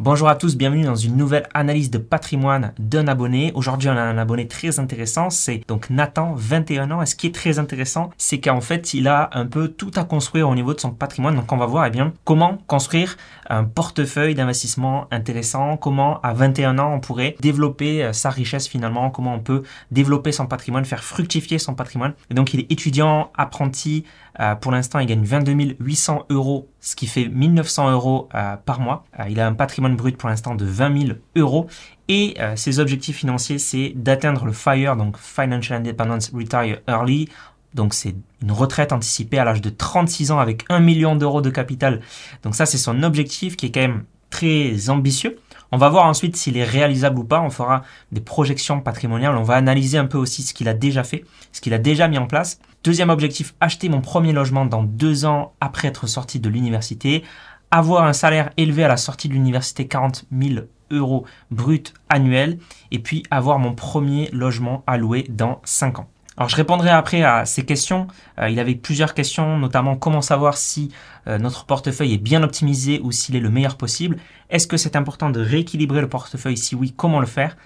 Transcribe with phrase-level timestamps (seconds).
[0.00, 3.52] Bonjour à tous, bienvenue dans une nouvelle analyse de patrimoine d'un abonné.
[3.54, 7.00] Aujourd'hui, on a un abonné très intéressant, c'est donc Nathan, 21 ans.
[7.00, 10.02] Et ce qui est très intéressant, c'est qu'en fait, il a un peu tout à
[10.02, 11.36] construire au niveau de son patrimoine.
[11.36, 13.16] Donc, on va voir eh bien, comment construire
[13.48, 19.10] un portefeuille d'investissement intéressant, comment à 21 ans, on pourrait développer euh, sa richesse finalement,
[19.10, 22.14] comment on peut développer son patrimoine, faire fructifier son patrimoine.
[22.32, 24.04] Et donc, il est étudiant, apprenti.
[24.40, 28.80] Euh, pour l'instant, il gagne 22 800 euros, ce qui fait 1900 euros euh, par
[28.80, 29.04] mois.
[29.28, 31.66] il a un patrimoine brut pour l'instant de 20 000 euros.
[32.08, 37.28] Et euh, ses objectifs financiers, c'est d'atteindre le FIRE, donc Financial Independence Retire Early.
[37.74, 41.50] Donc c'est une retraite anticipée à l'âge de 36 ans avec 1 million d'euros de
[41.50, 42.00] capital.
[42.42, 45.38] Donc ça, c'est son objectif qui est quand même très ambitieux.
[45.74, 47.40] On va voir ensuite s'il est réalisable ou pas.
[47.40, 49.36] On fera des projections patrimoniales.
[49.36, 52.06] On va analyser un peu aussi ce qu'il a déjà fait, ce qu'il a déjà
[52.06, 52.60] mis en place.
[52.84, 57.24] Deuxième objectif, acheter mon premier logement dans deux ans après être sorti de l'université
[57.72, 62.58] avoir un salaire élevé à la sortie de l'université, 40 000 euros brut annuel,
[62.92, 66.08] et puis avoir mon premier logement à louer dans 5 ans.
[66.36, 68.08] Alors je répondrai après à ces questions.
[68.38, 70.90] Euh, il avait plusieurs questions, notamment comment savoir si
[71.26, 74.16] euh, notre portefeuille est bien optimisé ou s'il est le meilleur possible.
[74.50, 76.56] Est-ce que c'est important de rééquilibrer le portefeuille?
[76.56, 77.56] Si oui, comment le faire?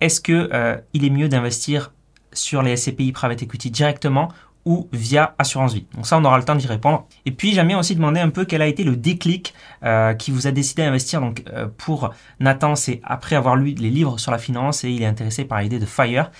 [0.00, 1.92] Est-ce que euh, il est mieux d'investir
[2.32, 4.28] sur les SCPI Private Equity directement
[4.64, 5.86] ou via assurance vie.
[5.94, 7.06] Donc ça, on aura le temps d'y répondre.
[7.26, 9.54] Et puis, j'aime bien aussi demander un peu quel a été le déclic
[9.84, 11.20] euh, qui vous a décidé d'investir.
[11.20, 15.02] Donc euh, pour Nathan, c'est après avoir lu les livres sur la finance et il
[15.02, 16.30] est intéressé par l'idée de FIRE.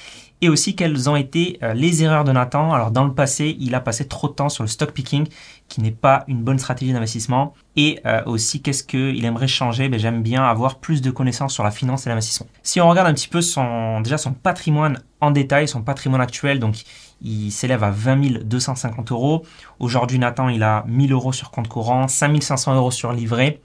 [0.41, 2.73] Et aussi quelles ont été euh, les erreurs de Nathan.
[2.73, 5.27] Alors dans le passé, il a passé trop de temps sur le stock picking,
[5.69, 7.55] qui n'est pas une bonne stratégie d'investissement.
[7.75, 9.89] Et aussi qu'est-ce qu'il aimerait changer?
[9.89, 12.47] Ben, J'aime bien avoir plus de connaissances sur la finance et l'investissement.
[12.63, 16.59] Si on regarde un petit peu son, déjà son patrimoine en détail, son patrimoine actuel,
[16.59, 16.85] donc
[17.23, 19.45] il s'élève à 20 250 euros.
[19.79, 23.61] Aujourd'hui, Nathan, il a 1000 euros sur compte courant, 5500 euros sur livret,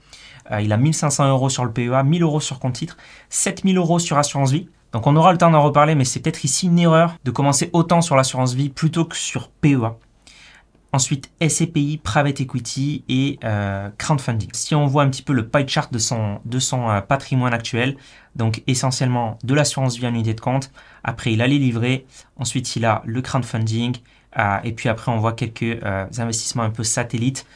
[0.50, 2.96] euh, il a 1500 euros sur le PEA, 1000 euros sur compte titre,
[3.30, 4.68] 7000 euros sur assurance vie.
[4.92, 7.68] Donc on aura le temps d'en reparler, mais c'est peut-être ici une erreur de commencer
[7.72, 9.96] autant sur l'assurance vie plutôt que sur PEA.
[10.90, 14.48] Ensuite, SCPI, Private Equity et euh, Crowdfunding.
[14.54, 17.96] Si on voit un petit peu le pie chart de son, euh, patrimoine actuel,
[18.36, 20.70] donc essentiellement de l'assurance vie en unité de compte,
[21.04, 22.06] après il a les livrets,
[22.36, 23.96] ensuite il a le crowdfunding,
[24.38, 25.78] euh, et puis après on voit quelques
[26.18, 27.46] investissements un peu satellites.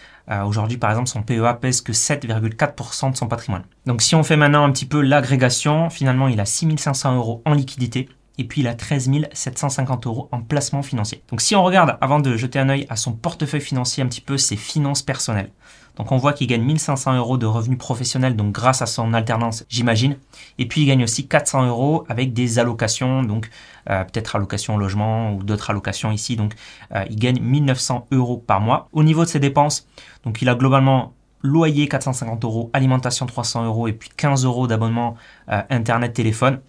[0.47, 3.65] Aujourd'hui par exemple son PEA pèse que 7,4% de son patrimoine.
[3.87, 7.53] Donc si on fait maintenant un petit peu l'agrégation, finalement il a 6500 euros en
[7.55, 11.23] liquidité, et puis il a 13 750 euros en placement financier.
[11.29, 14.21] Donc si on regarde, avant de jeter un œil à son portefeuille financier, un petit
[14.21, 15.51] peu ses finances personnelles.
[15.97, 19.65] Donc on voit qu'il gagne 1500 euros de revenus professionnels, donc grâce à son alternance,
[19.69, 20.17] j'imagine.
[20.59, 23.51] Et puis il gagne aussi 400 euros avec des allocations, donc
[23.91, 26.37] euh, peut-être allocation logement ou d'autres allocations ici.
[26.37, 26.55] Donc
[26.95, 28.89] euh, il gagne 1900 euros par mois.
[28.93, 29.87] Au niveau de ses dépenses,
[30.25, 35.17] donc il a globalement loyer 450 euros, alimentation 300 euros et puis 15 euros d'abonnement
[35.51, 36.61] euh, internet téléphone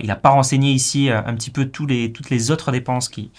[0.00, 3.30] il n'a pas renseigné ici euh, un petit peu toutes les autres dépenses qui,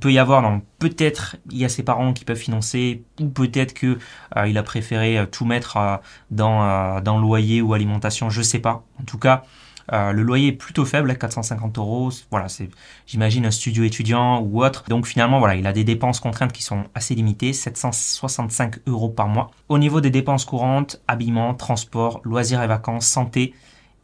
[0.00, 0.60] peut y avoir.
[0.78, 3.98] Peut-être il y a ses parents qui peuvent financer, ou peut-être que
[4.36, 8.84] euh, il a préféré euh, tout mettre dans, dans loyer ou alimentation, je sais pas.
[9.00, 9.44] En tout cas,
[9.90, 12.10] le loyer est plutôt faible, à 450 euros.
[12.30, 12.46] Voilà,
[13.06, 14.84] j'imagine, un studio étudiant ou autre.
[14.88, 19.50] Donc finalement, il a des dépenses contraintes qui sont assez limitées, 765 euros par mois.
[19.68, 23.54] Au niveau des dépenses courantes, habillement, transport, loisirs et vacances, santé,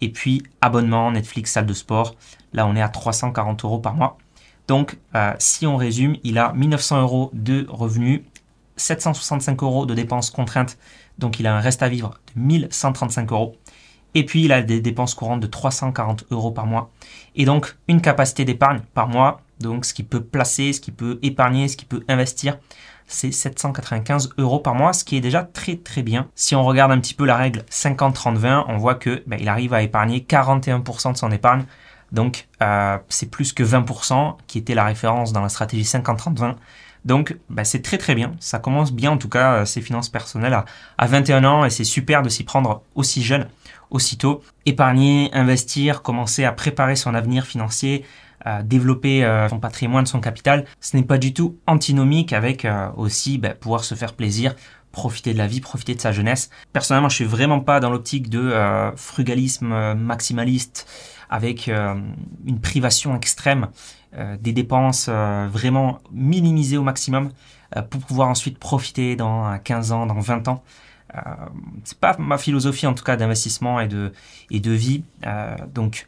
[0.00, 2.14] et puis abonnement, Netflix, salle de sport.
[2.52, 4.18] Là, on est à 340 euros par mois.
[4.68, 8.20] Donc, euh, si on résume, il a 1900 euros de revenus,
[8.76, 10.78] 765 euros de dépenses contraintes.
[11.18, 13.56] Donc, il a un reste à vivre de 1135 euros.
[14.14, 16.90] Et puis, il a des dépenses courantes de 340 euros par mois.
[17.34, 19.40] Et donc, une capacité d'épargne par mois.
[19.60, 22.58] Donc, ce qu'il peut placer, ce qu'il peut épargner, ce qu'il peut investir
[23.08, 26.28] c'est 795 euros par mois, ce qui est déjà très très bien.
[26.34, 29.74] Si on regarde un petit peu la règle 50-30-20, on voit que ben, il arrive
[29.74, 31.64] à épargner 41% de son épargne.
[32.12, 36.54] Donc euh, c'est plus que 20% qui était la référence dans la stratégie 50-30-20.
[37.04, 38.34] Donc ben, c'est très très bien.
[38.40, 40.66] Ça commence bien en tout cas euh, ses finances personnelles à,
[40.98, 43.48] à 21 ans et c'est super de s'y prendre aussi jeune,
[43.90, 44.42] aussitôt.
[44.66, 48.04] Épargner, investir, commencer à préparer son avenir financier,
[48.62, 53.38] développer euh, son patrimoine, son capital, ce n'est pas du tout antinomique avec euh, aussi
[53.38, 54.54] bah, pouvoir se faire plaisir,
[54.92, 56.50] profiter de la vie, profiter de sa jeunesse.
[56.72, 60.88] Personnellement, je suis vraiment pas dans l'optique de euh, frugalisme maximaliste
[61.30, 63.68] avec une privation extrême
[64.40, 67.28] des dépenses vraiment minimisées au maximum
[67.90, 70.64] pour pouvoir ensuite profiter dans 15 ans, dans 20 ans.
[71.14, 71.20] Euh,
[71.84, 74.10] c'est pas ma philosophie en tout cas d'investissement et de
[74.50, 75.04] et de vie.
[75.74, 76.06] donc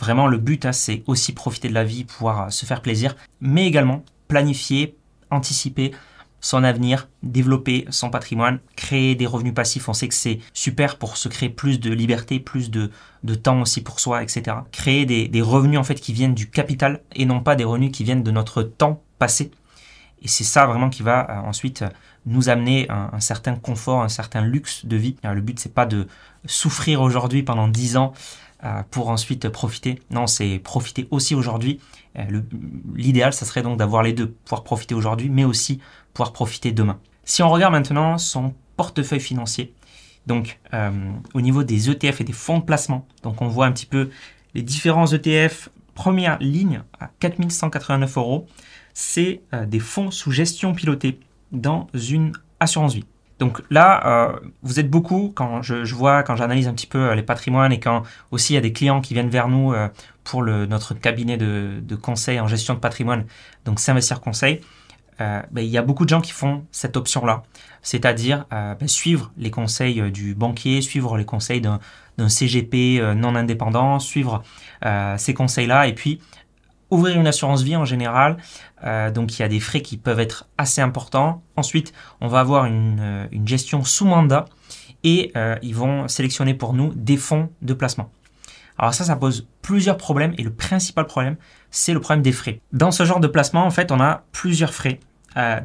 [0.00, 3.16] Vraiment, le but, hein, c'est aussi profiter de la vie, pouvoir euh, se faire plaisir,
[3.40, 4.96] mais également planifier,
[5.30, 5.92] anticiper
[6.40, 9.90] son avenir, développer son patrimoine, créer des revenus passifs.
[9.90, 12.90] On sait que c'est super pour se créer plus de liberté, plus de,
[13.24, 14.56] de temps aussi pour soi, etc.
[14.72, 17.92] Créer des, des, revenus en fait qui viennent du capital et non pas des revenus
[17.92, 19.50] qui viennent de notre temps passé.
[20.22, 21.84] Et c'est ça vraiment qui va euh, ensuite
[22.24, 25.16] nous amener un, un, certain confort, un certain luxe de vie.
[25.22, 26.06] Le but c'est pas de
[26.46, 28.49] souffrir aujourd'hui pendant 10 ans euh,
[28.90, 30.00] pour ensuite profiter.
[30.10, 31.80] Non, c'est profiter aussi aujourd'hui.
[32.18, 32.42] Euh,
[32.94, 35.80] l'idéal, ça serait donc d'avoir les deux, pouvoir profiter aujourd'hui, mais aussi
[36.12, 36.98] pouvoir profiter demain.
[37.24, 39.72] Si on regarde maintenant son portefeuille financier,
[40.26, 40.90] donc euh,
[41.34, 44.10] au niveau des ETF et des fonds de placement, donc on voit un petit peu
[44.54, 45.70] les différents ETF.
[45.94, 48.46] Première ligne à 4189 euros,
[48.94, 51.20] c'est des fonds sous gestion pilotée
[51.52, 53.04] dans une assurance vie.
[53.40, 57.14] Donc là, euh, vous êtes beaucoup, quand je, vois, quand j'analyse un petit peu euh,
[57.14, 59.88] les patrimoines et quand aussi il y a des clients qui viennent vers nous euh,
[60.24, 63.24] pour notre cabinet de, conseil en gestion de patrimoine,
[63.64, 64.60] donc S'investir Conseil,
[65.18, 67.42] ben, il y a beaucoup de gens qui font cette option-là,
[67.82, 74.42] c'est-à-dire ben, suivre les conseils du banquier, suivre les conseils d'un CGP non indépendant, suivre
[75.16, 76.20] ces conseils-là et puis
[76.90, 78.36] ouvrir une assurance vie en général.
[78.84, 81.42] Euh, donc il y a des frais qui peuvent être assez importants.
[81.56, 84.46] Ensuite, on va avoir une, euh, gestion sous mandat
[85.04, 88.10] et euh, ils vont sélectionner pour nous des fonds de placement.
[88.78, 91.36] Alors ça, ça pose plusieurs problèmes et le principal problème,
[91.70, 92.60] c'est le problème des frais.
[92.72, 95.00] Dans ce genre de placement, en fait, on a plusieurs frais.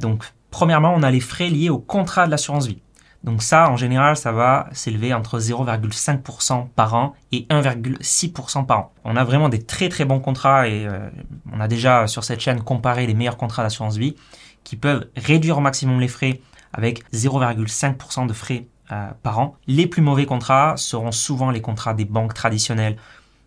[0.02, 2.82] donc premièrement, on a les frais liés au contrat de l'assurance vie.
[3.26, 8.94] Donc ça, en général, ça va s'élever entre 0,5% par an et 1,6% par an.
[9.04, 11.10] On a vraiment des très très bons contrats et euh,
[11.52, 14.16] on a déjà sur cette chaîne comparé les meilleurs contrats d'assurance vie
[14.64, 16.40] qui peuvent réduire au maximum les frais
[16.72, 19.56] avec 0,5% de frais euh, par an.
[19.66, 22.96] Les plus mauvais contrats seront souvent les contrats des banques traditionnelles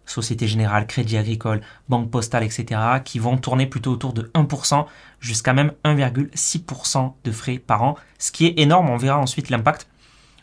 [0.08, 4.86] Société Générale, Crédit Agricole, Banque Postale, etc., qui vont tourner plutôt autour de 1%
[5.20, 9.86] jusqu'à même 1,6% de frais par an, ce qui est énorme, on verra ensuite l'impact.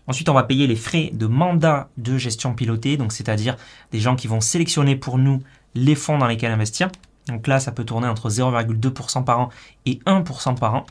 [0.08, 3.58] Ensuite, on va payer les frais de mandat de gestion pilotée, donc c'est-à-dire
[3.92, 5.42] des gens qui vont sélectionner pour nous
[5.74, 6.90] les fonds dans lesquels investir.
[7.28, 9.50] Donc là, ça peut tourner entre 0,2% par an
[9.86, 10.86] et 1% par an.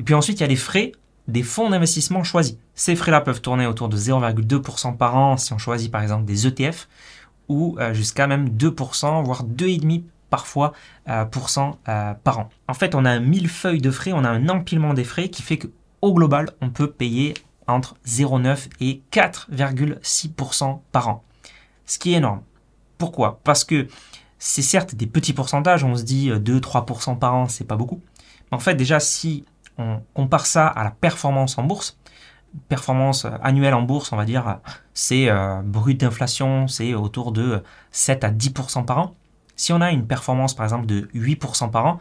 [0.00, 0.92] Et puis ensuite, il y a les frais
[1.28, 2.56] des fonds d'investissement choisis.
[2.74, 6.46] Ces frais-là peuvent tourner autour de 0,2% par an si on choisit par exemple des
[6.46, 6.88] ETF
[7.48, 10.72] ou euh, jusqu'à même 2%, voire 2,5% parfois
[11.08, 11.24] euh,
[11.88, 12.50] euh, par an.
[12.68, 15.42] En fait, on a un millefeuille de frais, on a un empilement des frais qui
[15.42, 17.34] fait qu'au global, on peut payer
[17.66, 21.24] entre 0,9 et 4,6% par an.
[21.84, 22.42] Ce qui est énorme.
[22.98, 23.40] Pourquoi?
[23.44, 23.86] Parce que
[24.38, 28.00] c'est certes des petits pourcentages, on se dit 2-3% par an, c'est pas beaucoup.
[28.50, 29.44] Mais en fait, déjà, si
[29.78, 31.98] on compare ça à la performance en bourse,
[32.68, 34.58] performance annuelle en bourse, on va dire,
[34.94, 39.14] c'est euh, brut d'inflation, c'est autour de 7 à 10% par an.
[39.56, 41.98] Si on a une performance par exemple de 8% par an,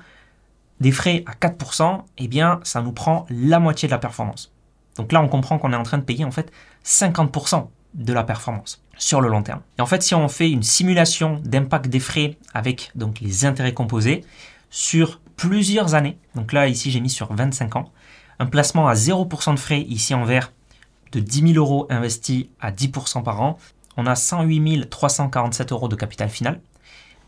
[0.82, 4.52] des frais à 4%, eh bien ça nous prend la moitié de la performance.
[4.98, 6.52] Donc là on comprend qu'on est en train de payer en fait
[6.86, 9.62] 50% de la performance sur le long terme.
[9.78, 13.74] Et en fait si on fait une simulation d'impact des frais avec donc les intérêts
[13.74, 14.26] composés
[14.70, 17.92] sur plusieurs années, donc là ici j'ai mis sur 25 ans,
[18.40, 20.52] un placement à 0% de frais, ici en vert,
[21.12, 23.58] de 10 000 euros investis à 10% par an,
[23.98, 26.60] on a 108 347 euros de capital final.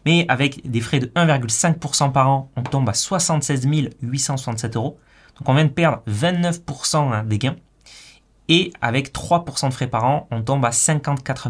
[0.06, 3.68] Mais avec des frais de 1,5% par an, on tombe à 76
[4.02, 4.98] 867 euros.
[5.38, 7.56] Donc on vient de perdre 29% hein, des gains.
[8.50, 11.50] Et avec 3% de frais par an, on tombe à 54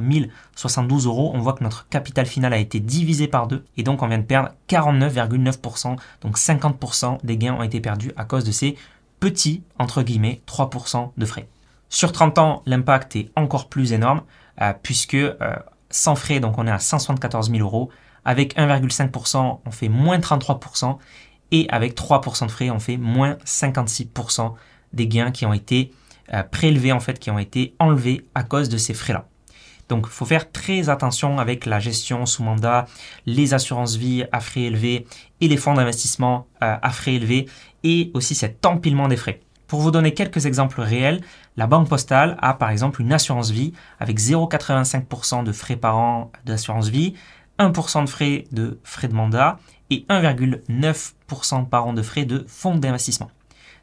[0.55, 1.31] 072 euros.
[1.35, 3.63] On voit que notre capital final a été divisé par deux.
[3.77, 5.95] Et donc on vient de perdre 49,9%.
[6.21, 8.75] Donc 50% des gains ont été perdus à cause de ces
[9.19, 11.47] petit, entre guillemets, 3% de frais.
[11.89, 14.21] Sur 30 ans, l'impact est encore plus énorme,
[14.61, 15.35] euh, puisque euh,
[15.89, 17.89] sans frais, donc on est à 174 000 euros.
[18.25, 20.97] Avec 1,5%, on fait moins 33%.
[21.51, 24.53] Et avec 3% de frais, on fait moins 56%
[24.91, 25.93] des gains qui ont été
[26.33, 29.27] euh, prélevés, en fait, qui ont été enlevés à cause de ces frais-là.
[29.89, 32.85] Donc, il faut faire très attention avec la gestion sous mandat,
[33.25, 35.05] les assurances vie à frais élevés
[35.39, 37.47] et les fonds d'investissement à frais élevés
[37.83, 39.39] et aussi cet empilement des frais.
[39.67, 41.21] Pour vous donner quelques exemples réels,
[41.57, 46.31] la banque postale a par exemple une assurance vie avec 0,85% de frais par an
[46.45, 47.15] d'assurance vie,
[47.59, 52.75] 1% de frais de frais de mandat et 1,9% par an de frais de fonds
[52.75, 53.29] d'investissement.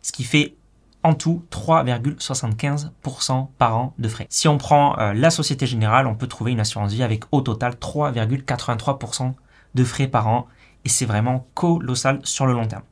[0.00, 0.56] Ce qui fait
[1.04, 4.26] en tout 3,75% par an de frais.
[4.30, 7.42] Si on prend euh, la Société Générale, on peut trouver une assurance vie avec au
[7.42, 9.34] total 3,83%
[9.74, 10.48] de frais par an
[10.84, 12.82] et c'est vraiment colossal sur le long terme.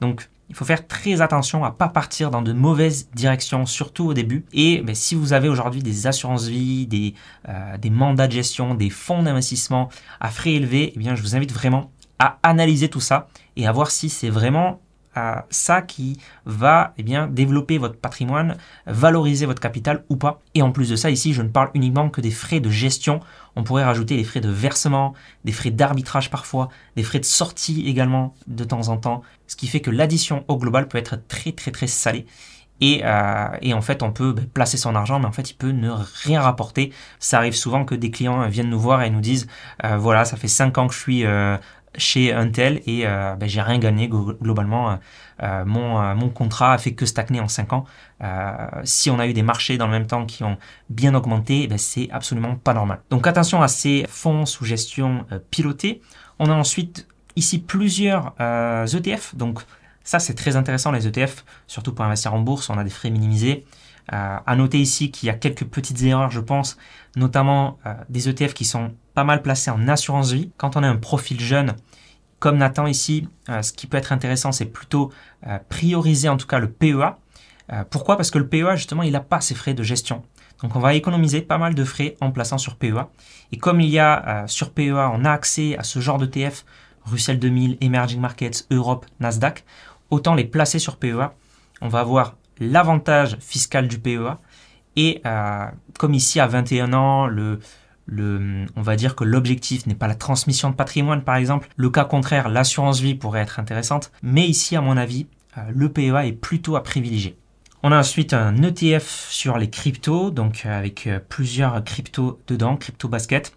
[0.00, 4.14] Donc il faut faire très attention à pas partir dans de mauvaises directions, surtout au
[4.14, 4.44] début.
[4.52, 7.14] Et ben, si vous avez aujourd'hui des assurances vie, des,
[7.48, 11.36] euh, des mandats de gestion, des fonds d'investissement à frais élevés, eh bien, je vous
[11.36, 14.80] invite vraiment à analyser tout ça et à voir si c'est vraiment
[15.50, 20.40] ça qui va eh bien, développer votre patrimoine, valoriser votre capital ou pas.
[20.54, 23.20] Et en plus de ça, ici, je ne parle uniquement que des frais de gestion.
[23.56, 25.14] On pourrait rajouter les frais de versement,
[25.44, 29.66] des frais d'arbitrage parfois, des frais de sortie également de temps en temps, ce qui
[29.66, 32.26] fait que l'addition au global peut être très très très salée.
[32.80, 35.54] Et, euh, et, en fait, on peut ben, placer son argent, mais en fait, il
[35.54, 35.90] peut ne
[36.24, 36.92] rien rapporter.
[37.18, 39.46] Ça arrive souvent que des clients viennent nous voir et nous disent,
[39.84, 41.58] euh, voilà, ça fait 5 ans que je suis euh,
[41.96, 44.98] chez Intel et euh, ben, j'ai rien gagné globalement.
[45.42, 47.84] Euh, mon, euh, mon contrat a fait que stagner en 5 ans.
[48.84, 50.56] si on a eu des marchés dans le même temps qui ont
[50.88, 53.00] bien augmenté, ben, c'est absolument pas normal.
[53.10, 56.00] Donc attention à ces fonds sous gestion pilotés.
[56.38, 57.06] On a ensuite
[57.36, 59.34] ici plusieurs ETF.
[59.34, 59.60] Donc
[60.04, 63.10] ça c'est très intéressant les ETF, surtout pour investir en bourse, on a des frais
[63.10, 63.64] minimisés.
[64.12, 66.76] Euh, à noter ici qu'il y a quelques petites erreurs, je pense,
[67.16, 70.50] notamment des ETF qui sont pas mal placé en assurance vie.
[70.56, 71.74] Quand on a un profil jeune,
[72.40, 75.12] comme Nathan ici, euh, ce qui peut être intéressant, c'est plutôt
[75.46, 77.18] euh, prioriser en tout cas le PEA.
[77.72, 78.16] Euh, pourquoi?
[78.16, 80.24] Parce que le PEA, justement, il n'a pas ses frais de gestion.
[80.62, 83.08] Donc on va économiser pas mal de frais en plaçant sur PEA.
[83.52, 86.64] Et comme il y a sur PEA, on a accès à ce genre de TF,
[87.04, 89.64] Russell 2000, Emerging Markets, Europe, Nasdaq,
[90.10, 91.32] autant les placer sur PEA.
[91.80, 94.38] On va avoir l'avantage fiscal du PEA.
[94.96, 95.22] Et
[95.98, 97.58] comme ici à 21 ans, le,
[98.76, 101.68] on va dire que l'objectif n'est pas la transmission de patrimoine par exemple.
[101.76, 104.12] Le cas contraire, l'assurance vie pourrait être intéressante.
[104.22, 105.26] Mais ici, à mon avis,
[105.58, 107.36] euh, le PEA est plutôt à privilégier.
[107.82, 112.76] On a ensuite un ETF sur les cryptos, donc euh, avec euh, plusieurs cryptos dedans,
[112.76, 113.56] crypto basket.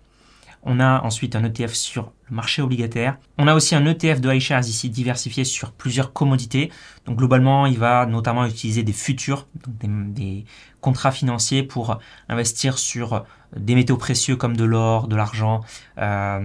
[0.65, 3.17] On a ensuite un ETF sur le marché obligataire.
[3.37, 6.71] On a aussi un ETF de iShares ici diversifié sur plusieurs commodités.
[7.05, 10.45] Donc globalement, il va notamment utiliser des futurs, des,
[10.79, 13.23] contrats financiers pour investir sur
[13.55, 15.61] des métaux précieux comme de l'or, de l'argent,
[15.97, 16.39] euh,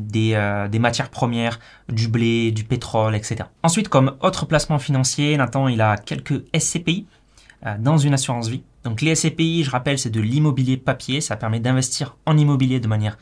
[0.00, 1.58] des, euh, des, matières premières,
[1.88, 3.44] du blé, du pétrole, etc.
[3.62, 7.06] Ensuite, comme autre placement financier, Nathan, il a quelques SCPI
[7.66, 8.62] euh, dans une assurance vie.
[8.84, 11.20] Donc les SCPI, je rappelle, c'est de l'immobilier papier.
[11.20, 13.18] Ça permet d'investir en immobilier de manière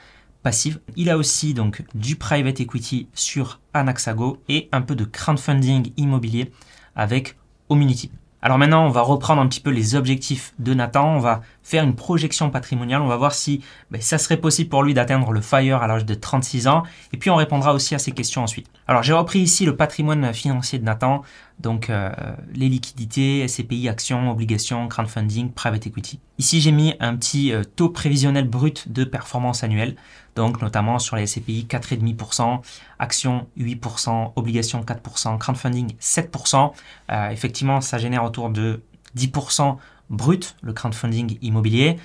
[0.97, 6.53] il a aussi donc du private equity sur Anaxago et un peu de crowdfunding immobilier
[6.95, 7.37] avec
[7.69, 8.11] Omunity.
[8.43, 11.17] Alors maintenant, on va reprendre un petit peu les objectifs de Nathan.
[11.17, 13.03] On va faire une projection patrimoniale.
[13.03, 16.05] On va voir si ben, ça serait possible pour lui d'atteindre le FIRE à l'âge
[16.05, 16.85] de 36 ans.
[17.13, 18.69] Et puis on répondra aussi à ces questions ensuite.
[18.87, 21.23] Alors j'ai repris ici le patrimoine financier de Nathan.
[21.59, 22.11] Donc euh,
[22.55, 26.21] les liquidités, SCPI, actions, obligations, crowdfunding, private equity.
[26.39, 29.97] Ici j'ai mis un petit euh, taux prévisionnel brut de performance annuelle.
[30.37, 32.61] Donc notamment sur les SCPI 4,5%,
[33.01, 36.71] actions 8%, obligations 4%, crowdfunding 7%.
[37.11, 38.83] Euh, effectivement ça génère autour de
[39.17, 39.79] 10%
[40.11, 41.99] brut, le crowdfunding immobilier.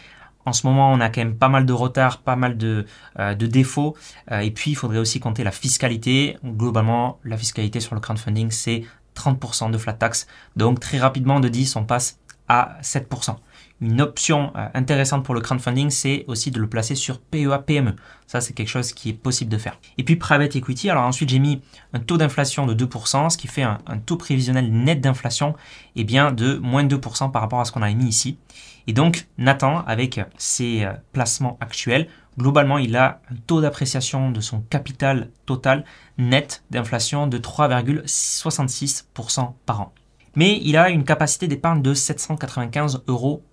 [0.46, 2.86] En ce moment, on a quand même pas mal de retard, pas mal de,
[3.20, 3.96] euh, défauts.
[4.31, 6.38] Euh, et puis, il faudrait aussi compter la fiscalité.
[6.43, 8.84] Globalement, la fiscalité sur le crowdfunding, c'est
[9.15, 10.27] 30% de flat tax.
[10.55, 13.38] Donc, très rapidement, de 10, on passe à 7%.
[13.81, 17.95] Une option euh, intéressante pour le crowdfunding, c'est aussi de le placer sur PEA PME.
[18.27, 19.79] Ça, c'est quelque chose qui est possible de faire.
[19.97, 23.47] Et puis private equity, alors ensuite j'ai mis un taux d'inflation de 2%, ce qui
[23.47, 25.55] fait un, taux prévisionnel net d'inflation
[25.95, 28.38] eh bien, de moins de 2% par rapport à ce qu'on a mis ici.
[28.85, 32.07] Et donc Nathan, avec ses euh, placements actuels,
[32.38, 35.85] globalement il a un taux d'appréciation de son capital total
[36.19, 39.91] net d'inflation de 3,66% par an.
[40.35, 43.43] Mais il a une capacité d'épargne de 795 euros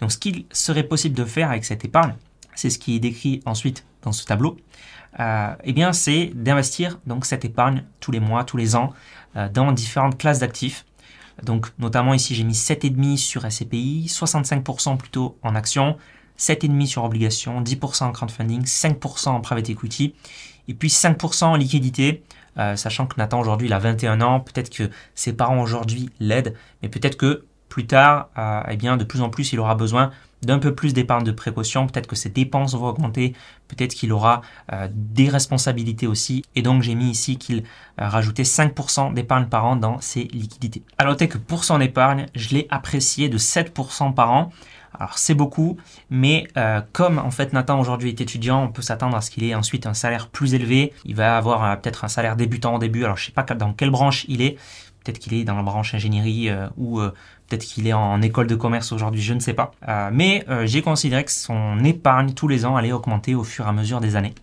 [0.00, 2.14] donc ce qu'il serait possible de faire avec cette épargne,
[2.54, 4.56] c'est ce qui est décrit ensuite dans ce tableau,
[5.18, 8.92] euh, eh bien c'est d'investir donc cette épargne tous les mois, tous les ans,
[9.36, 10.84] euh, dans différentes classes d'actifs.
[11.42, 15.96] Donc notamment ici j'ai mis 7,5 sur SCPI, 65% plutôt en actions,
[16.38, 20.14] 7,5 sur obligations, 10% en crowdfunding, 5% en private equity,
[20.68, 22.22] et puis 5% en liquidité,
[22.58, 26.54] euh, sachant que Nathan aujourd'hui il a 21 ans, peut-être que ses parents aujourd'hui l'aident,
[26.82, 30.10] mais peut-être que plus tard, euh, eh bien, de plus en plus, il aura besoin
[30.42, 31.86] d'un peu plus d'épargne de précaution.
[31.86, 33.34] Peut-être que ses dépenses vont augmenter.
[33.68, 36.44] Peut-être qu'il aura euh, des responsabilités aussi.
[36.56, 40.82] Et donc, j'ai mis ici qu'il euh, rajoutait 5% d'épargne par an dans ses liquidités.
[40.98, 44.50] À noter que pour son épargne, je l'ai apprécié de 7% par an.
[44.98, 45.78] Alors c'est beaucoup,
[46.10, 46.48] mais
[46.92, 49.86] comme en fait Nathan aujourd'hui est étudiant, on peut s'attendre à ce qu'il ait ensuite
[49.86, 50.92] un salaire plus élevé.
[51.04, 53.04] Il va avoir peut-être un salaire débutant au début.
[53.04, 54.58] Alors je sais pas dans quelle branche il est.
[55.04, 57.00] Peut-être qu'il est dans la branche ingénierie ou
[57.50, 59.72] Peut-être qu'il est en école de commerce aujourd'hui, je ne sais pas.
[59.88, 63.66] Euh, mais euh, j'ai considéré que son épargne tous les ans allait augmenter au fur
[63.66, 64.36] et à mesure des années.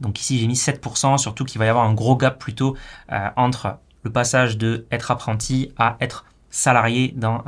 [0.00, 2.76] Donc ici j'ai mis 7%, surtout qu'il va y avoir un gros gap plutôt
[3.12, 7.44] euh, entre le passage de être apprenti à être salarié dans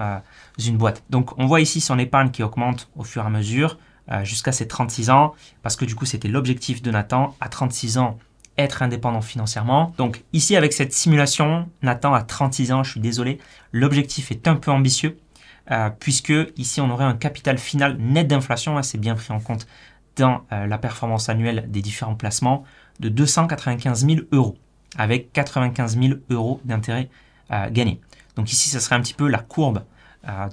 [0.64, 1.02] une boîte.
[1.10, 3.78] Donc on voit ici son épargne qui augmente au fur et à mesure
[4.22, 7.34] jusqu'à ses 36 ans, parce que du coup c'était l'objectif de Nathan.
[7.40, 8.18] À 36 ans,
[8.58, 9.92] être indépendant financièrement.
[9.96, 13.38] Donc ici avec cette simulation, Nathan a 36 ans, je suis désolé,
[13.72, 15.18] l'objectif est un peu ambitieux
[15.70, 19.40] euh, puisque ici on aurait un capital final net d'inflation, hein, c'est bien pris en
[19.40, 19.66] compte
[20.16, 22.64] dans euh, la performance annuelle des différents placements,
[23.00, 24.56] de 295 000 euros
[24.98, 27.08] avec 95 000 euros d'intérêt
[27.50, 28.00] euh, gagnés.
[28.36, 29.84] Donc ici, ce serait un petit peu la courbe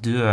[0.01, 0.25] de,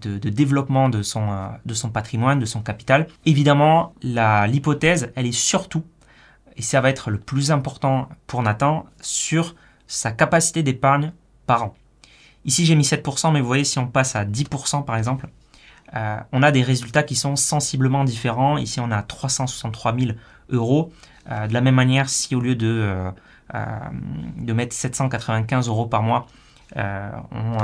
[0.00, 3.08] de, développement de son, de son patrimoine, de son capital.
[3.26, 5.82] Évidemment, l'hypothèse, elle est surtout
[6.60, 9.54] et ça va être le plus important pour Nathan, sur
[9.86, 11.14] sa capacité d'épargne
[11.46, 11.74] par an.
[12.44, 15.30] Ici, j'ai mis 7%, mais vous voyez, si on passe à 10% par exemple,
[15.94, 18.58] euh, on a des résultats qui sont sensiblement différents.
[18.58, 20.10] Ici, on a 363 000
[20.50, 20.92] euros.
[21.30, 23.10] Euh, de la même manière, si au lieu de,
[23.54, 23.78] euh,
[24.36, 26.26] de mettre 795 euros par mois,
[26.76, 27.56] on,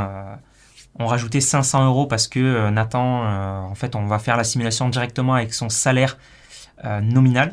[0.99, 5.35] on, rajoutait 500 euros parce que Nathan, en fait, on va faire la simulation directement
[5.35, 6.17] avec son salaire
[7.03, 7.53] nominal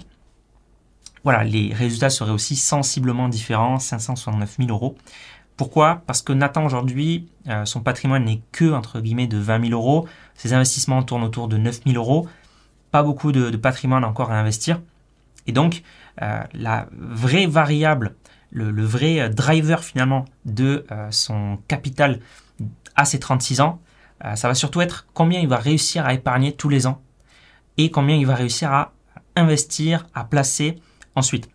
[1.23, 4.97] voilà, les résultats seraient aussi sensiblement différents, 569 000 euros.
[5.55, 6.01] Pourquoi?
[6.07, 10.07] Parce que Nathan aujourd'hui, euh, son patrimoine n'est que entre guillemets de 20 000 euros.
[10.35, 12.27] Ses investissements tournent autour de 9 000 euros.
[12.91, 14.81] Pas beaucoup de, patrimoine encore à investir.
[15.47, 15.83] Et donc,
[16.21, 18.15] euh, la vraie variable,
[18.51, 22.19] le, vrai euh, driver finalement de son capital
[22.95, 23.79] à ses 36 ans,
[24.35, 27.01] ça va surtout être combien il va réussir à épargner tous les ans
[27.77, 28.93] et combien il va réussir à
[29.35, 30.79] investir, à placer
[31.15, 31.49] ensuite.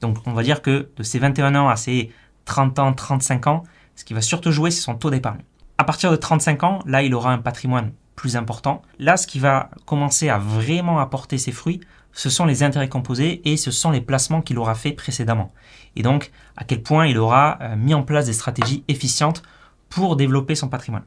[0.00, 2.10] Donc on va dire que de ses 21 ans à ses
[2.44, 3.64] 30 ans, 35 ans,
[3.94, 5.40] ce qui va surtout jouer, c'est son taux d'épargne.
[5.78, 8.82] À partir de 35 ans, là, il aura un patrimoine plus important.
[8.98, 11.80] Là, ce qui va commencer à vraiment apporter ses fruits,
[12.12, 15.52] ce sont les intérêts composés et ce sont les placements qu'il aura fait précédemment.
[15.96, 19.42] Et donc, à quel point il aura euh, mis en place des stratégies efficientes
[19.88, 21.04] pour développer son patrimoine.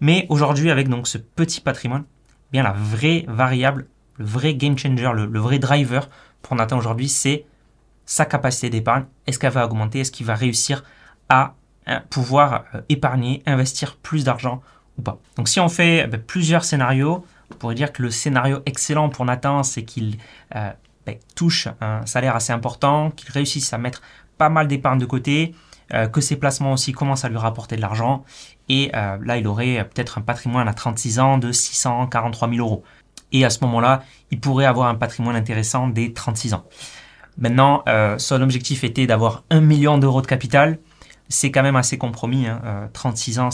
[0.00, 3.86] Mais aujourd'hui, avec donc ce petit patrimoine, eh bien la vraie variable,
[4.18, 6.08] le vrai game changer, le vrai driver
[6.42, 7.46] pour Nathan aujourd'hui, c'est
[8.04, 9.04] sa capacité d'épargne.
[9.26, 10.00] Est-ce qu'elle va augmenter?
[10.00, 10.84] Est-ce qu'il va réussir
[11.28, 11.54] à
[11.88, 14.60] euh, pouvoir euh, épargner, investir plus d'argent
[14.98, 15.18] ou pas?
[15.36, 19.08] Donc si on fait eh ben, plusieurs scénarios, on pourrait dire que le scénario excellent
[19.08, 20.18] pour Nathan, c'est qu'il
[20.56, 20.70] euh,
[21.06, 24.02] ben, touche un salaire assez important, qu'il réussisse à mettre
[24.36, 25.54] pas mal d'épargne de côté,
[26.10, 28.24] que ses placements aussi commencent à lui rapporter de l'argent.
[28.70, 32.82] Et là, il aurait peut-être un patrimoine à 36 ans de 643 000 euros.
[33.32, 36.64] Et à ce moment-là, il pourrait avoir un patrimoine intéressant dès 36 ans.
[37.38, 40.78] Maintenant, euh, son objectif était d'avoir 1 million d'euros de capital.
[41.28, 42.46] C'est quand même assez compromis.
[42.92, 43.42] 36 hein.
[43.42, 43.50] euh, ans,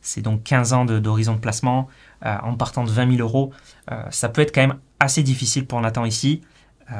[0.00, 1.88] c'est donc 15 ans d'horizon de, placement.
[2.24, 3.52] Euh, en partant de 20 000 euros,
[4.10, 6.42] ça peut être quand même assez difficile pour Nathan ici.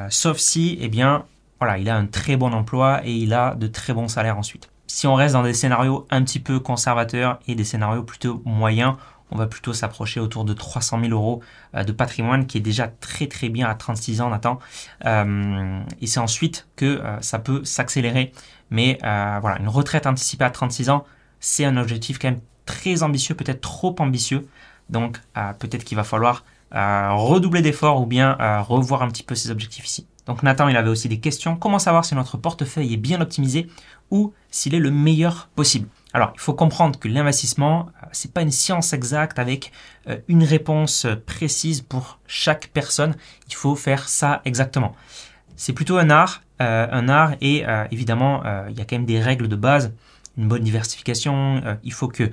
[0.08, 1.24] sauf si, eh bien,
[1.60, 4.68] voilà, il a un très bon emploi et il a de très bons salaires ensuite.
[4.88, 8.96] Si on reste dans des scénarios un petit peu conservateurs et des scénarios plutôt moyens,
[9.30, 11.40] on va plutôt s'approcher autour de 300 000 euros
[11.74, 14.58] euh, de patrimoine qui est déjà très très bien à 36 ans, Nathan.
[15.06, 18.32] Euh, et c'est ensuite que euh, ça peut s'accélérer.
[18.70, 21.04] Mais voilà, une retraite anticipée à 36 ans,
[21.40, 24.46] c'est un objectif quand même très ambitieux, peut-être trop ambitieux.
[24.90, 25.20] Donc
[25.58, 30.06] peut-être qu'il va falloir redoubler d'efforts ou bien revoir un petit peu ses objectifs ici.
[30.26, 31.56] Donc Nathan, il avait aussi des questions.
[31.56, 33.66] Comment savoir si notre portefeuille est bien optimisé
[34.12, 35.88] ou s'il est le meilleur possible?
[36.12, 39.72] Alors, il faut comprendre que l'investissement, euh, c'est pas une science exacte avec
[40.08, 43.14] euh, une réponse euh, précise pour chaque personne.
[43.48, 44.94] Il faut faire ça exactement.
[45.56, 49.46] C'est plutôt un art, un art et évidemment, il y a quand même des règles
[49.46, 49.92] de base,
[50.38, 51.62] une bonne diversification.
[51.84, 52.30] il faut que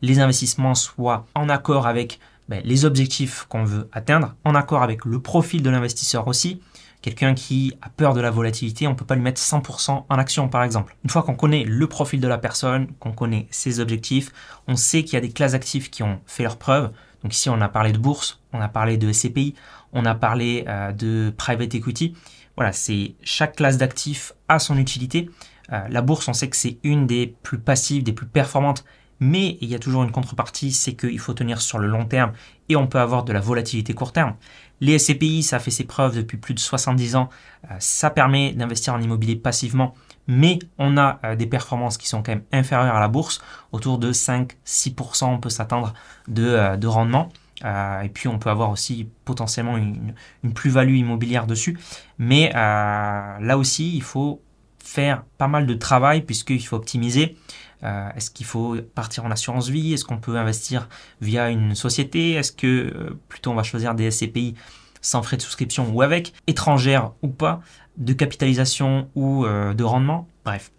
[0.00, 5.04] les investissements soient en accord avec ben, les objectifs qu'on veut atteindre, en accord avec
[5.04, 6.62] le profil de l'investisseur aussi.
[7.02, 10.18] Quelqu'un qui a peur de la volatilité, on ne peut pas lui mettre 100% en
[10.18, 10.96] action par exemple.
[11.02, 14.32] Une fois qu'on connaît le profil de la personne, qu'on connaît ses objectifs,
[14.68, 16.90] on sait qu'il y a des classes d'actifs qui ont fait leurs preuves.
[17.22, 19.54] Donc ici on a parlé de bourse, on a parlé de SCPI,
[19.92, 22.14] on a parlé euh, de private equity.
[22.56, 25.30] Voilà, c'est chaque classe d'actifs a son utilité.
[25.72, 28.84] Euh, la bourse, on sait que c'est une des plus passives, des plus performantes,
[29.20, 32.32] mais il y a toujours une contrepartie, c'est qu'il faut tenir sur le long terme
[32.68, 34.34] et on peut avoir de la volatilité court terme.
[34.80, 37.28] Les SCPI, ça fait ses preuves depuis plus de 70 ans.
[37.70, 39.94] Euh, ça permet d'investir en immobilier passivement,
[40.26, 43.40] mais on a euh, des performances qui sont quand même inférieures à la bourse.
[43.72, 45.92] Autour de 5-6%, on peut s'attendre
[46.28, 47.28] de, euh, rendement.
[47.62, 51.78] et puis on peut avoir aussi potentiellement une, une plus-value immobilière dessus.
[52.18, 54.40] Mais là aussi, il faut
[54.82, 57.36] faire pas mal de travail puisqu'il faut optimiser.
[57.82, 59.92] Euh, est-ce qu'il faut partir en assurance vie?
[59.92, 60.88] Est-ce qu'on peut investir
[61.20, 62.32] via une société?
[62.32, 64.54] Est-ce que euh, plutôt on va choisir des SCPI
[65.00, 66.34] sans frais de souscription ou avec?
[66.46, 67.60] Étrangères ou pas?
[67.96, 70.28] De capitalisation ou euh, de rendement?
[70.44, 70.72] Bref,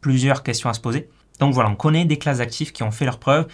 [0.00, 1.08] plusieurs questions à se poser.
[1.38, 3.46] Donc voilà, on connaît des classes d'actifs qui ont fait leurs preuves,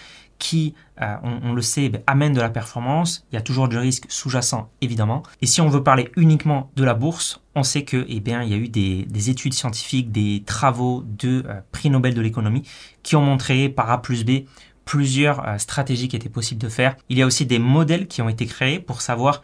[0.42, 3.24] qui, euh, on, le sait, ben, amène de la performance.
[3.30, 5.22] Il y a toujours du risque sous-jacent, évidemment.
[5.40, 8.50] Et si on veut parler uniquement de la bourse, on sait que, eh bien, il
[8.50, 12.68] y a eu des, études scientifiques, des travaux de euh, prix Nobel de l'économie
[13.04, 14.46] qui ont montré par A plus B
[14.84, 16.96] plusieurs euh, stratégies qui étaient possibles de faire.
[17.08, 19.42] Il y a aussi des modèles qui ont été créés pour savoir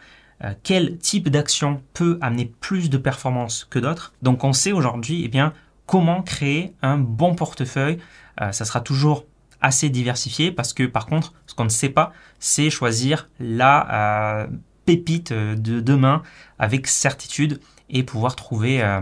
[0.63, 4.13] quel type d'action peut amener plus de performance que d'autres.
[4.21, 5.51] Donc, on sait aujourd'hui, eh bien,
[5.85, 7.97] comment créer un bon portefeuille.
[8.39, 9.25] ça sera toujours
[9.61, 14.47] assez diversifié parce que par contre, ce qu'on ne sait pas, c'est choisir la euh,
[14.85, 16.23] pépite de demain
[16.57, 19.01] avec certitude et pouvoir trouver euh,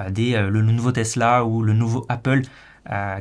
[0.00, 2.42] euh, des, le nouveau Tesla ou le nouveau Apple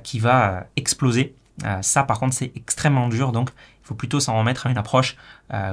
[0.03, 1.35] qui va exploser.
[1.81, 3.49] ça, par contre, c'est extrêmement dur, donc
[3.81, 5.15] il faut plutôt s'en remettre à une approche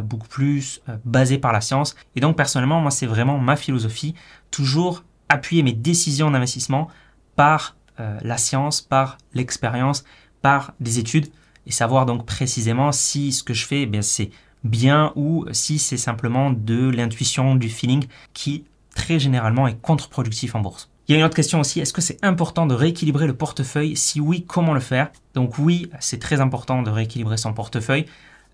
[0.04, 1.96] beaucoup plus basée par la science.
[2.14, 4.14] Et donc, personnellement, moi, c'est vraiment ma philosophie,
[4.52, 6.86] toujours appuyer mes décisions d'investissement
[7.34, 10.04] par la science, par l'expérience
[10.42, 11.28] par des études
[11.66, 14.30] et savoir donc précisément si ce que je fais, eh c'est
[14.64, 20.60] bien ou si c'est simplement de l'intuition, du feeling qui très généralement est contre-productif en
[20.60, 20.90] bourse.
[21.08, 23.96] Il y a une autre question aussi, est-ce que c'est important de rééquilibrer le portefeuille?
[23.96, 25.10] Si oui, comment le faire?
[25.34, 28.06] Donc oui, c'est très important de rééquilibrer son portefeuille.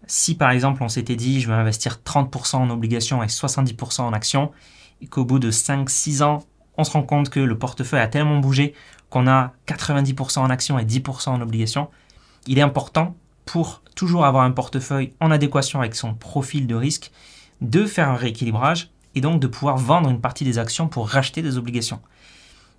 [0.06, 4.12] Si par exemple on s'était dit je vais investir 30% en obligations et 70% en
[4.12, 4.52] actions,
[5.02, 6.44] et qu'au bout de 5-6 ans,
[6.78, 8.74] on se rend compte que le portefeuille a tellement bougé
[9.16, 11.88] qu'on a 90% en actions et 10% en obligations,
[12.46, 17.10] il est important pour toujours avoir un portefeuille en adéquation avec son profil de risque,
[17.62, 21.40] de faire un rééquilibrage et donc de pouvoir vendre une partie des actions pour racheter
[21.40, 22.02] des obligations.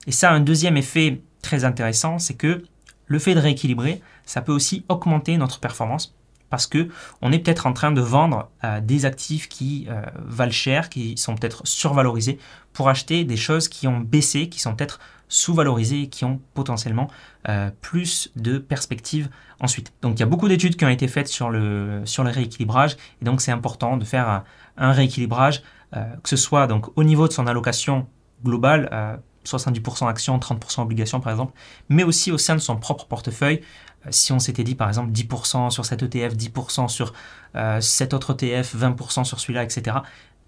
[0.06, 2.64] Et ça, un deuxième effet très intéressant, c'est que
[3.08, 6.14] le fait de rééquilibrer, ça peut aussi augmenter notre performance
[6.52, 6.88] parce que
[7.24, 11.18] on est peut-être en train de vendre euh, des actifs qui euh, valent cher, qui
[11.18, 12.38] sont peut-être survalorisés,
[12.74, 17.10] pour acheter des choses qui ont baissé, qui sont peut-être sous-valorisées et qui ont potentiellement
[17.50, 19.92] euh, plus de perspectives ensuite.
[20.02, 22.98] Donc il y a beaucoup d'études qui ont été faites sur le, sur le rééquilibrage
[23.22, 24.44] et donc c'est important de faire
[24.78, 28.08] un, rééquilibrage, que ce soit donc au niveau de son allocation
[28.44, 31.54] globale, 70% actions, 30% obligations par exemple,
[31.90, 33.62] mais aussi au sein de son propre portefeuille.
[34.06, 37.14] Euh, si on s'était dit par exemple 10% sur cet ETF, 10% sur
[37.56, 39.98] euh, cet autre ETF, 20% sur celui-là, etc.,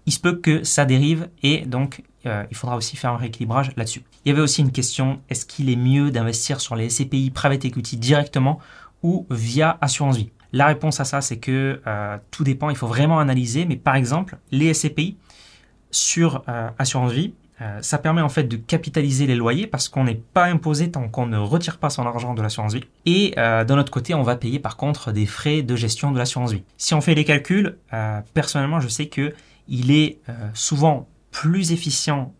[0.06, 3.72] il se peut que ça dérive et donc euh, il faudra aussi faire un rééquilibrage
[3.76, 4.02] là-dessus.
[4.24, 7.64] Il y avait aussi une question, est-ce qu'il est mieux d'investir sur les SCPI Private
[7.64, 8.58] Equity directement
[9.02, 10.30] ou via assurance vie?
[10.52, 11.80] La réponse à ça, c'est que
[12.32, 15.16] tout dépend, il faut vraiment analyser, mais par exemple, les SCPI
[15.92, 16.42] sur
[16.76, 17.32] assurance vie,
[17.62, 21.08] euh, ça permet en fait de capitaliser les loyers parce qu'on n'est pas imposé tant
[21.08, 22.84] qu'on ne retire pas son argent de l'assurance vie.
[23.04, 26.18] Et euh, d'un autre côté, on va payer par contre des frais de gestion de
[26.18, 26.62] l'assurance vie.
[26.78, 29.34] Si on fait les calculs, euh, personnellement, je sais que
[29.70, 30.20] il est
[30.52, 32.34] souvent plus efficient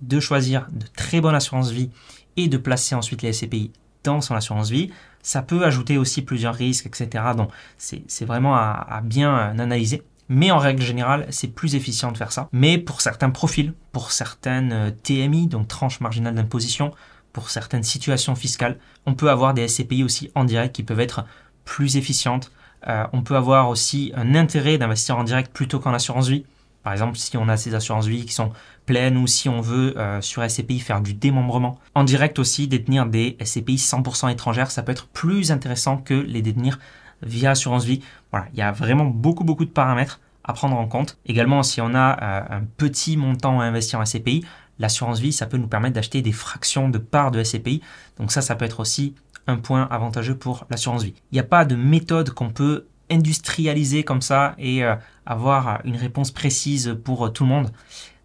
[0.00, 1.90] de choisir de très bonnes assurances vie
[2.36, 3.72] et de placer ensuite les SCPI
[4.04, 4.90] dans son assurance vie.
[5.22, 7.24] Ça peut ajouter aussi plusieurs risques, etc.
[7.36, 10.02] Donc c'est vraiment à bien analyser.
[10.28, 12.48] Mais en règle générale, c'est plus efficient de faire ça.
[12.52, 16.92] Mais pour certains profils, pour certaines euh, TMI, donc tranches marginales d'imposition,
[17.32, 21.24] pour certaines situations fiscales, on peut avoir des SCPI aussi en direct qui peuvent être
[21.64, 22.50] plus efficientes.
[22.88, 26.44] Euh, on peut avoir aussi un intérêt d'investir en direct plutôt qu'en assurance vie.
[26.86, 28.52] Par exemple, si on a ces assurances vie qui sont
[28.84, 31.80] pleines ou si on veut euh, sur SCPI faire du démembrement.
[31.96, 36.42] En direct aussi, détenir des SCPI 100% étrangères, ça peut être plus intéressant que les
[36.42, 36.78] détenir
[37.22, 38.02] via assurance vie.
[38.30, 41.18] Voilà, il y a vraiment beaucoup beaucoup de paramètres à prendre en compte.
[41.26, 44.44] Également, si on a euh, un petit montant à investir en SCPI,
[44.78, 47.82] l'assurance vie, ça peut nous permettre d'acheter des fractions de parts de SCPI.
[48.16, 49.16] Donc ça, ça peut être aussi
[49.48, 51.14] un point avantageux pour l'assurance vie.
[51.32, 55.96] Il n'y a pas de méthode qu'on peut industrialiser comme ça et euh, avoir une
[55.96, 57.70] réponse précise pour tout le monde.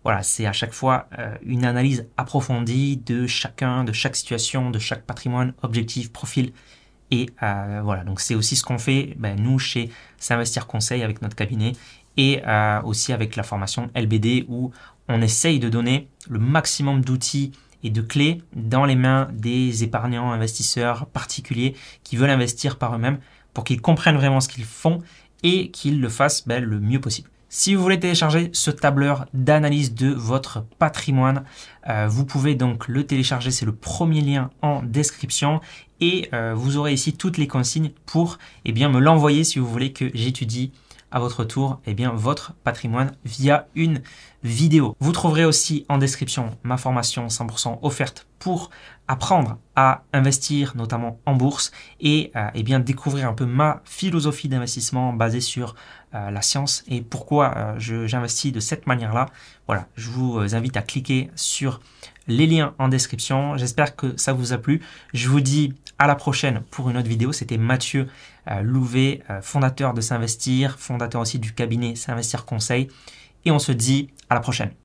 [0.03, 4.79] Voilà, c'est à chaque fois euh, une analyse approfondie de chacun, de chaque situation, de
[4.79, 6.53] chaque patrimoine, objectif, profil
[7.11, 11.21] et euh, voilà, donc c'est aussi ce qu'on fait, ben, nous, chez S'investir Conseil avec
[11.21, 11.73] notre cabinet
[12.17, 14.71] et euh, aussi avec la formation LBD où
[15.07, 17.51] on essaye de donner le maximum d'outils
[17.83, 23.19] et de clés dans les mains des épargnants, investisseurs particuliers qui veulent investir par eux-mêmes
[23.53, 25.01] pour qu'ils comprennent vraiment ce qu'ils font
[25.43, 27.29] et qu'ils le fassent ben, le mieux possible.
[27.53, 31.43] Si vous voulez télécharger ce tableur d'analyse de votre patrimoine,
[31.89, 35.59] euh, vous pouvez donc le télécharger, c'est le premier lien en description
[35.99, 39.91] et euh, vous aurez ici toutes les consignes pour eh me l'envoyer si vous voulez
[39.91, 40.71] que j'étudie
[41.11, 44.01] à votre tour eh bien, votre patrimoine via une
[44.43, 44.95] vidéo.
[45.01, 48.69] Vous trouverez aussi en description ma formation 100% offerte pour
[49.11, 54.47] apprendre à investir notamment en bourse et euh, eh bien découvrir un peu ma philosophie
[54.47, 55.75] d'investissement basée sur
[56.15, 59.25] euh, la science et pourquoi euh, j'investis de cette manière-là.
[59.67, 61.81] Voilà, je vous invite à cliquer sur
[62.27, 63.57] les liens en description.
[63.57, 64.81] J'espère que ça vous a plu.
[65.13, 67.33] Je vous dis à la prochaine pour une autre vidéo.
[67.33, 68.07] C'était Mathieu
[68.61, 72.87] Louvet, fondateur de S'investir, fondateur aussi du cabinet S'investir Conseil.
[73.45, 74.71] Et on se dit à la prochaine.